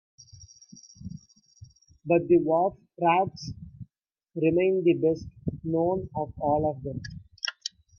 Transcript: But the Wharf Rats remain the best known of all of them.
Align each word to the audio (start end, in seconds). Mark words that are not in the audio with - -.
But 2.07 2.27
the 2.27 2.39
Wharf 2.39 2.73
Rats 2.99 3.51
remain 4.33 4.81
the 4.83 4.93
best 4.95 5.27
known 5.63 6.09
of 6.15 6.33
all 6.39 6.73
of 6.75 6.81
them. 6.81 7.03